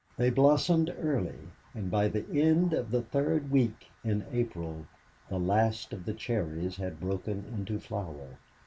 They 0.17 0.31
blossomed 0.31 0.91
early, 0.99 1.37
and 1.75 1.91
by 1.91 2.07
the 2.07 2.25
end 2.31 2.73
of 2.73 2.89
the 2.89 3.03
third 3.03 3.51
week 3.51 3.91
in 4.03 4.25
April 4.31 4.87
the 5.29 5.37
last 5.37 5.93
of 5.93 6.05
the 6.05 6.13
cherries 6.15 6.77
had 6.77 6.99
broken 6.99 7.45
into 7.55 7.77
flower. 7.79 8.39